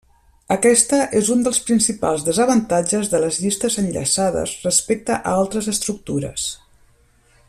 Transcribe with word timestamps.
Aquesta 0.53 0.99
és 1.19 1.27
un 1.35 1.43
dels 1.47 1.59
principals 1.67 2.25
desavantatges 2.29 3.11
de 3.13 3.21
les 3.25 3.39
llistes 3.43 3.77
enllaçades 3.83 4.55
respecte 4.67 5.19
a 5.19 5.37
altres 5.43 5.73
estructures. 5.77 6.49